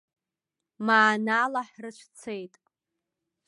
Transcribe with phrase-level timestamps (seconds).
[0.85, 2.53] Маанала ҳрыцәцеит.